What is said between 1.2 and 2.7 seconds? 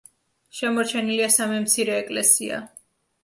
სამი მცირე ეკლესია.